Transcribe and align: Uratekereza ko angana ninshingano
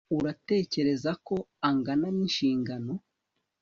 Uratekereza 0.17 1.11
ko 1.27 1.35
angana 1.67 2.07
ninshingano 2.15 2.93